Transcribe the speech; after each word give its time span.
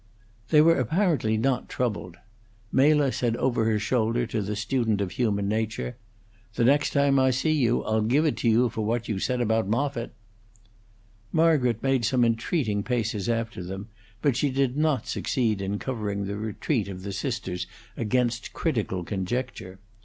They 0.49 0.61
were 0.61 0.79
apparently 0.79 1.37
not 1.37 1.69
troubled. 1.69 2.17
Mela 2.71 3.11
said 3.11 3.37
over 3.37 3.65
her 3.65 3.77
shoulder 3.77 4.25
to 4.25 4.41
the 4.41 4.55
student 4.55 4.99
of 4.99 5.11
human 5.11 5.47
nature, 5.47 5.95
"The 6.55 6.63
next 6.63 6.89
time 6.89 7.19
I 7.19 7.29
see 7.29 7.51
you 7.51 7.83
I'll 7.83 8.01
give 8.01 8.25
it 8.25 8.37
to 8.37 8.49
you 8.49 8.69
for 8.69 8.83
what 8.83 9.07
you 9.07 9.19
said 9.19 9.41
about 9.41 9.67
Moffitt." 9.69 10.11
Margaret 11.31 11.83
made 11.83 12.03
some 12.03 12.25
entreating 12.25 12.81
paces 12.81 13.29
after 13.29 13.61
them, 13.61 13.89
but 14.23 14.35
she 14.35 14.49
did 14.49 14.75
not 14.75 15.05
succeed 15.05 15.61
in 15.61 15.77
covering 15.77 16.25
the 16.25 16.35
retreat 16.35 16.87
of 16.87 17.03
the 17.03 17.13
sisters 17.13 17.67
against 17.95 18.53
critical 18.53 19.03
conjecture. 19.03 19.77